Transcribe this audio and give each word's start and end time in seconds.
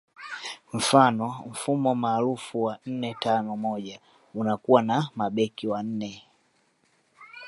Mfano 0.73 1.43
mfumo 1.49 1.95
maarufu 1.95 2.63
wa 2.63 2.77
nne 2.85 3.15
tano 3.19 3.57
moja 3.57 3.99
unakuwa 4.35 4.81
na 4.81 5.09
mabeki 5.15 5.67
wanne 5.67 6.23